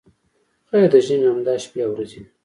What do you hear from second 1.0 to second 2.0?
ژمي همدا شپې او